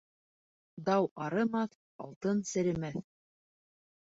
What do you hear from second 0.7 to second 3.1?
Дау арымаҫ, алтын серемәҫ.